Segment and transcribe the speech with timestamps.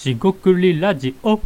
[0.00, 1.38] しごくりラジオ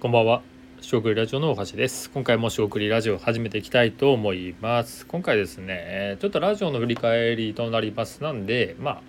[0.00, 0.42] こんばんは。
[0.82, 2.10] しごくりラジオの大橋です。
[2.10, 5.06] 今回もしごくりラジオ始めていきたいと思います。
[5.06, 8.22] 今回ですね、ちょっとラジオの振り返りとなります。
[8.22, 9.02] なんで、まあ、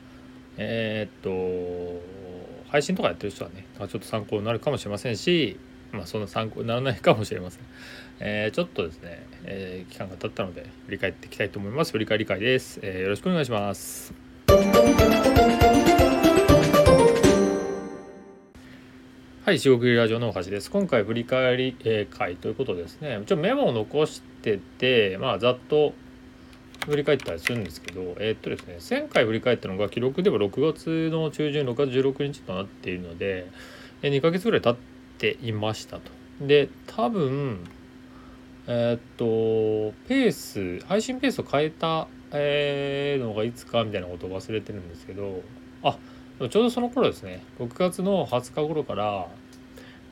[0.56, 5.60] えーっと、配信とかやってる人はね、ちょっと参考になるかもしれませんし、
[5.92, 7.64] まあ、そんな参考にならないかもしれません。
[8.22, 11.92] えーちょっとですね、えー期間が経ったので、振り返っていきたいと思います。
[11.92, 12.80] 振り返り会です。
[12.82, 14.14] えーよろしくお願いします。
[19.52, 20.72] はい、四国ラジオの大橋です。
[20.72, 23.22] 今回振り返り、えー会ということですね。
[23.26, 25.92] ちょメモを残してて、まあざっと
[26.86, 33.46] 振り返ったりするんですけど、えーっとですね、前回振り返ったのが記録では6月の中旬、6月16日となっているので、
[34.04, 34.76] えー2ヶ月ぐらい経っ
[35.18, 36.04] ていましたと。
[36.40, 37.66] で、多分、
[38.68, 45.42] えーっと、ペース、配信ペースを変えた、えーのがいつかみたいなことを忘れてるんですけど、
[45.84, 45.98] あ
[46.50, 49.28] ちょうどその頃ですね6月の20日頃から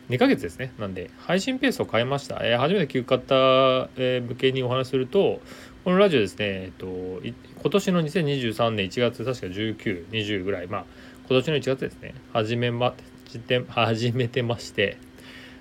[0.10, 0.74] 2ヶ月ですね。
[0.80, 5.40] なんで配信ペースを変えました、えー初めて聞く方、えー向けにお話すると
[5.86, 10.86] このラジオですね、えっと、今年の2023年1月確か1920ぐらいまあ
[11.28, 12.16] 今年の1月ですね。
[12.34, 14.98] 始めまて始めてまして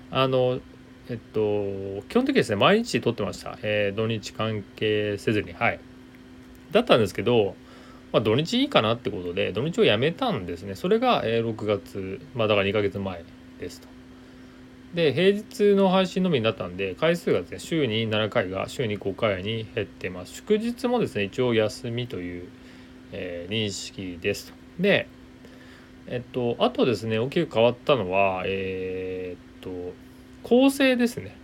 [0.09, 0.59] あの
[1.09, 5.53] えっと基本的にですね毎日撮ってました、えー土日関係せずに。
[5.53, 5.79] はい。
[6.71, 7.55] だったんですけど
[8.11, 10.73] まあ、土日いいかなってことで土日をやめたんですね。
[10.73, 13.23] それがえー6月まあだから2ヶ月前
[13.59, 13.98] ですと。
[14.93, 20.33] で平日の配信のみになったんで回数がですね週に7回が週に5回に減ってます。
[20.33, 22.49] 祝日もですね一応休みという、
[23.11, 25.07] えー認識ですで
[26.07, 29.93] えっとあとですね大きく変わったのはえーっと
[30.41, 31.35] 構成ですね。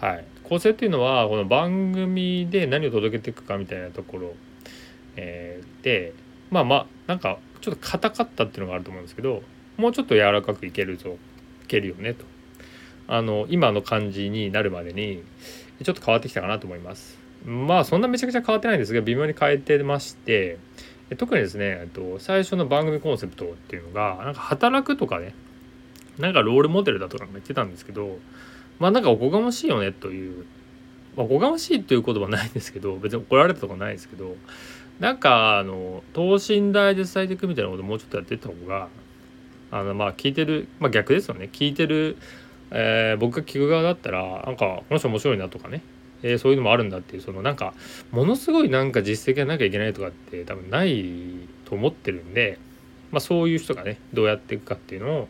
[0.00, 0.24] はい。
[0.44, 4.34] 構成っていうのはこの番組で何を届けていくかみたいなところ
[5.16, 6.14] えーで
[6.50, 9.42] まあまあなんかちょっと硬かったっていうのがあると思うんですけど
[9.76, 11.18] もうちょっと柔らかくいけるぞ。
[11.66, 12.24] けるよねと。
[13.06, 15.22] あの今の感じになるまでに
[15.82, 17.18] ちょっと変わってきたかなと思います。
[17.44, 20.58] まあそんなめちゃくちゃ変わってないんですが微妙に変えてまして
[21.18, 25.34] 特にですねと最初の番組コンセプトっていうのがなんか働くとかね
[26.18, 28.18] なんかロールモデルだとか言ってたんですけど
[28.78, 30.46] まあなんかおこがましいよねという
[31.16, 34.36] まあおこがましいという言葉はないんですけど別に怒られたとかないですけど
[34.98, 38.88] なんかあの等身大で伝えていくみたいなことをもうちょっとやっていった方が
[39.74, 42.16] あのまあ聞いてるまあ逆ですよね聞いてる、
[42.70, 45.82] えー僕が聞く側だったらなんかこの人面白いなとかね、
[46.22, 47.74] えーそういうのもあるんだっていうそのなんか
[48.12, 51.04] ものすごいなんか実績がなきゃいけないとかって多分ない
[51.64, 52.60] と思ってるんで、
[53.10, 55.28] まあ、そういう人がねどうやっていくかっていうのを、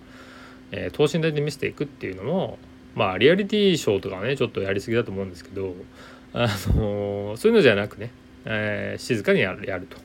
[0.72, 2.58] えー等身大で見せていくっていうのも
[2.94, 5.74] まあリアリティショーとかねちょっとやりすぎだと思うんですけど
[6.34, 8.10] あのそういうのじゃなくね
[8.44, 9.96] え静かにやると。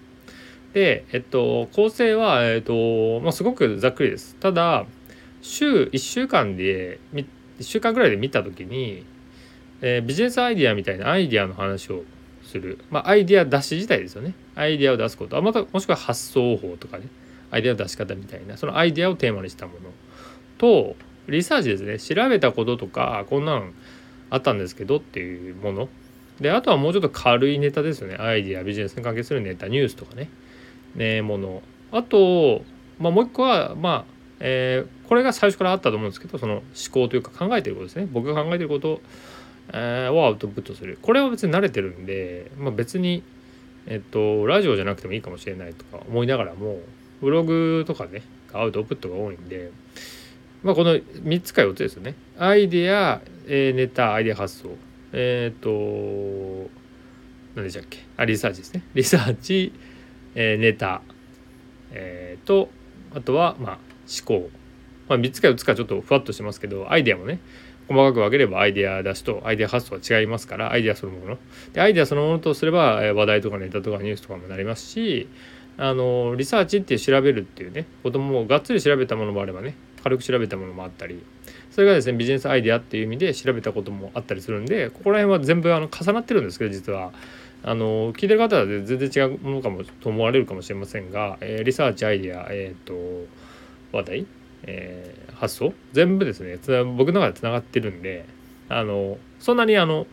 [0.74, 4.36] で、えっと、構成は、えっとまあ、すごくざっくりです。
[4.36, 4.86] ただ
[5.42, 7.26] 週1週間で1
[7.62, 9.06] 週間ぐらいで見た時に、
[9.82, 12.04] えービジネスアイディアみたいなアイディアの話を
[12.50, 14.34] する、まあ、アイディア出し自体ですよね。
[14.56, 15.38] アイディアを出すこと。
[15.38, 17.06] あまたもしくは発想法とかね。
[17.52, 18.58] アイディアの出し方みたいな。
[18.58, 19.92] そのアイディアをテーマにしたもの。
[20.58, 20.96] と
[21.28, 22.00] リサーチですね。
[22.00, 23.74] 調べたこととかこんなん
[24.30, 25.90] あったんですけどっていうもの。
[26.42, 28.16] であとはもうちょっと軽いネタですよね。
[28.16, 30.30] アイディアビジネスに関係するネタニュースとかね。
[30.96, 31.62] ねもの。
[31.92, 32.64] あと、
[33.00, 38.08] まあ、もう一個はまあ、えーこれが最初からあったと思うんですけどその思考というか考えてることですね。
[38.12, 39.02] 僕が考えてること、
[39.74, 41.00] えーをアウトプットする。
[41.02, 43.24] これは別に慣れてるんで、まあ、別に
[43.88, 46.78] えっとラジオじゃなくてもいいかもしれないとか思いながらも
[47.22, 48.22] ブログとかね
[48.54, 49.72] アウトプットが多いんで
[50.62, 52.14] まあこの3つか4つですよね。
[52.38, 54.70] アイデア、えーネタアイデア発想。
[55.12, 56.70] えっ、と
[57.56, 57.98] 何でしたっけ？
[58.16, 58.84] あリサーチですね。
[58.94, 59.74] リサーチ、
[60.36, 61.02] えーネタ、
[61.92, 62.70] えーと
[63.14, 63.78] あとはまあ
[64.10, 64.50] 思考、
[65.08, 67.40] まあ、3つか4つかちょっとふわっとしますけどアイデアもね
[67.88, 71.38] 細かく分ければアイデア出しとアイデア発想は違いますからアイデアそのもの。
[71.74, 75.28] でアイデアそのものとすれば話題とかネタとかニュースとかもなりますし
[75.78, 81.24] あのリサーチって調べるっていうねこともがっつり調べたものもあればね軽く調べたものもあったり
[81.72, 87.12] それがですねビジネスアイデアっていう意味で調べたこともあったりするんでここら辺は全部あの重なってるんですけど実は。
[87.62, 92.94] あの聞いてる方は全然違うものかもと思われるかもしれませんが、えーリサーチアイデアえっ、と
[93.92, 94.26] 話題、
[94.64, 96.58] えー発想全部ですね。
[96.98, 98.26] 僕の中でつながってるんで
[98.68, 100.06] あのそんなにあの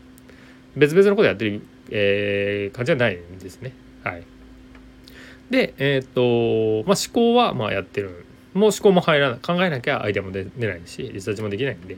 [0.77, 3.73] 別々のことやってる、えー感じはないんですね。
[4.05, 4.25] はい。
[5.51, 6.21] でえっ、と
[6.87, 8.25] まあ思考はまあやってる。
[8.55, 11.97] もう思考も入らない考えなきゃアイデアも出ないしリサーチもできないんで。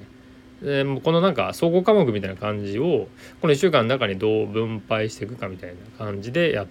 [0.63, 3.09] でもうこのなんか総合科目みたいな感じを
[3.41, 6.67] この1週間の中にどう分配していくかみたいな感じでやっ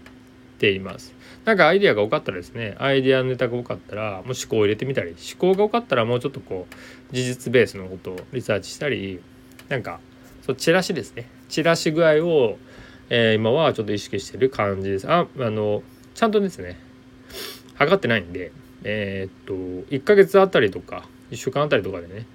[0.60, 1.16] ています。
[1.46, 9.22] なんかアイデアが多かったらですねアイデアのネタが多かったらもう思考を入れてみたり思考が多かったらもうちょっとこう事実ベースのことをリサーチしたり
[9.70, 10.02] なんか
[10.46, 12.58] そうチラシですねチラシ具合を、
[13.10, 15.84] えー、今はちょっと意識してる感じですああの
[16.16, 16.78] ちゃんとですね
[17.76, 18.52] 測ってないんで
[18.84, 19.54] えー、っと
[19.90, 22.26] 1ヶ月あたりとか1週間あたりとかでね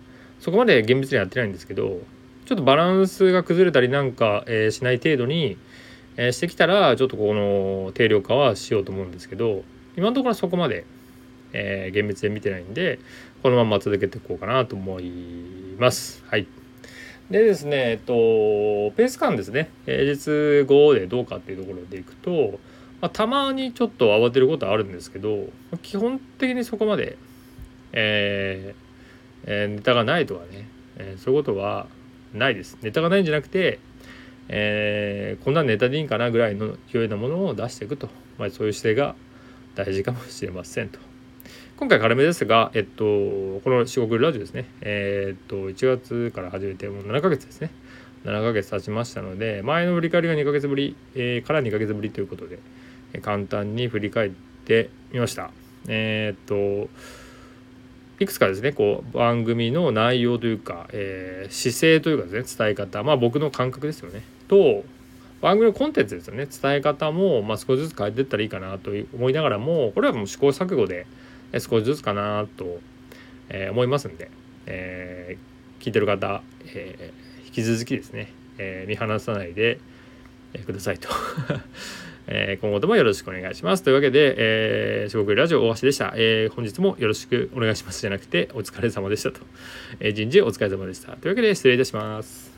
[0.42, 2.00] そこまで厳密にやってないんですけど
[2.46, 5.56] ちょっとバランスが崩れたりなんか、えー、しない程度に、
[6.16, 9.62] えー、してきたらちょっとこの定量化はしようと思うんですけど
[9.96, 10.84] 今のところそこまで、
[11.52, 12.98] えー、厳密で見てないんで
[13.44, 15.12] このまま続けていこうかなと思い
[15.78, 16.24] ます。
[16.26, 16.46] はい
[17.30, 18.12] でですね、えっと、
[18.96, 22.58] ペース感ですね、平日後でどうかっていうところでいくと、
[23.00, 25.46] まあ、たまにちょっと慌てることはあるんですけど、
[25.80, 27.16] 基本的にそこまで、
[27.92, 28.91] えー
[29.44, 31.86] えー、ネタがないとかね、えー、そういうことは
[32.34, 32.78] ないです。
[32.82, 33.78] ネタがないんじゃなくて、
[34.48, 38.08] えー、こんなネタでいいんかなぐらいの勢いなものを出していくと、
[38.38, 39.14] まあ、そういう姿勢が
[39.74, 40.98] 大事かもしれませんと。
[41.76, 47.70] 今回軽めですが、えっと、この四国ラジオですね、えー、っと、1月から始めてもう7ヶ月ですね。
[48.24, 52.60] 7ヶ月経ちましたので、前の振り返りが2ヶ月ぶり、えー、から2ヶ月ぶりということで、
[53.14, 54.30] え簡単に振り返っ
[54.64, 55.50] てみました。
[55.88, 56.88] えー、っと、
[58.20, 64.22] いくつかですね、こう、番組の内容というか、えー、姿勢というかですね、伝え方、まあ僕の感覚ですよね。
[64.48, 64.84] と、
[65.40, 66.46] 番組のコンテンツですよね。
[66.46, 71.06] 伝え方も、まあ、少しずつ変えていったらいいかなと思いながらもこれはもう試行錯誤で、
[71.58, 72.80] 少しずつかなと、
[73.48, 74.30] え思いますんで、
[74.66, 79.80] えー、聞いてる方、えー、引き続きですね、え、見放さないで、
[80.64, 81.08] くださいと、
[82.26, 83.82] え今後ともよろしくお願いします。
[83.82, 89.40] というわけで、えー、四国ラジオ大橋でした、え本日もよろしくお願いしますじゃなくてお疲れ様でしたと、
[90.00, 91.12] え人事お疲れ様でした。
[91.16, 92.51] というわけで失礼いたします。